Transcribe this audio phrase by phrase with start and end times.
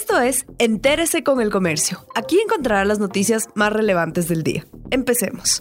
[0.00, 2.06] Esto es Entérese con el Comercio.
[2.14, 4.64] Aquí encontrará las noticias más relevantes del día.
[4.92, 5.60] Empecemos.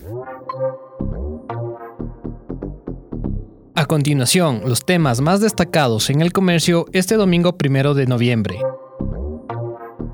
[3.74, 8.60] A continuación, los temas más destacados en el comercio este domingo primero de noviembre.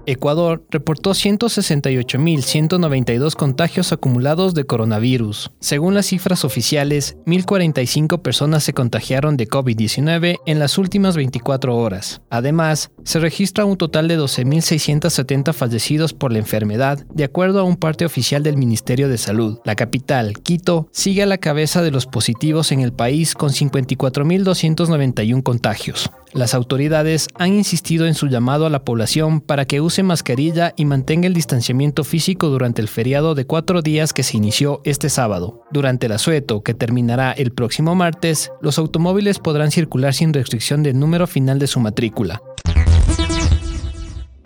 [0.05, 5.51] Ecuador reportó 168.192 contagios acumulados de coronavirus.
[5.59, 12.21] Según las cifras oficiales, 1.045 personas se contagiaron de COVID-19 en las últimas 24 horas.
[12.29, 17.77] Además, se registra un total de 12.670 fallecidos por la enfermedad, de acuerdo a un
[17.77, 19.59] parte oficial del Ministerio de Salud.
[19.63, 25.43] La capital, Quito, sigue a la cabeza de los positivos en el país con 54.291
[25.43, 26.09] contagios.
[26.33, 30.85] Las autoridades han insistido en su llamado a la población para que use mascarilla y
[30.85, 35.61] mantenga el distanciamiento físico durante el feriado de cuatro días que se inició este sábado.
[35.71, 40.97] Durante el asueto, que terminará el próximo martes, los automóviles podrán circular sin restricción del
[40.97, 42.41] número final de su matrícula.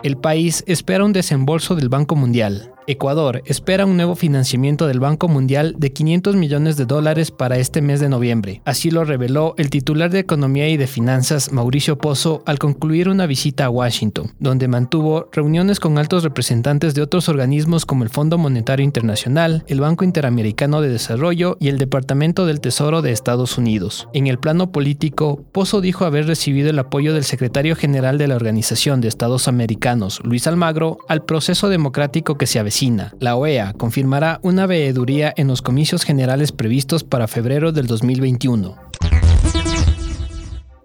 [0.02, 2.72] El país espera un desembolso del Banco Mundial.
[2.88, 7.82] Ecuador espera un nuevo financiamiento del Banco Mundial de 500 millones de dólares para este
[7.82, 8.62] mes de noviembre.
[8.64, 13.26] Así lo reveló el titular de Economía y de Finanzas, Mauricio Pozo, al concluir una
[13.26, 18.38] visita a Washington, donde mantuvo reuniones con altos representantes de otros organismos como el Fondo
[18.38, 24.08] Monetario Internacional, el Banco Interamericano de Desarrollo y el Departamento del Tesoro de Estados Unidos.
[24.14, 28.36] En el plano político, Pozo dijo haber recibido el apoyo del secretario general de la
[28.36, 32.77] Organización de Estados Americanos, Luis Almagro, al proceso democrático que se avecina
[33.18, 38.87] la OEA confirmará una veeduría en los comicios generales previstos para febrero del 2021.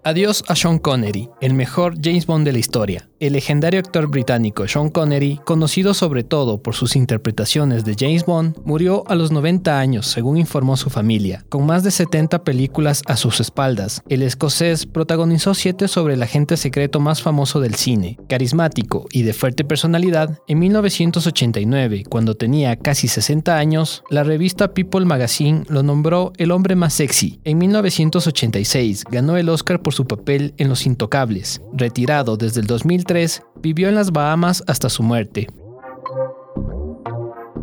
[0.05, 3.07] Adiós a Sean Connery, el mejor James Bond de la historia.
[3.21, 8.57] El legendario actor británico Sean Connery, conocido sobre todo por sus interpretaciones de James Bond,
[8.65, 11.45] murió a los 90 años, según informó su familia.
[11.47, 16.57] Con más de 70 películas a sus espaldas, el escocés protagonizó siete sobre el agente
[16.57, 18.17] secreto más famoso del cine.
[18.27, 25.05] Carismático y de fuerte personalidad, en 1989, cuando tenía casi 60 años, la revista People
[25.05, 27.39] Magazine lo nombró el hombre más sexy.
[27.45, 31.61] En 1986 ganó el Oscar su papel en Los Intocables.
[31.73, 35.47] Retirado desde el 2003, vivió en las Bahamas hasta su muerte.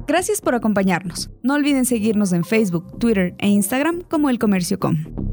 [0.06, 1.30] Gracias por acompañarnos.
[1.42, 5.29] No olviden seguirnos en Facebook, Twitter e Instagram como El Comercio Com.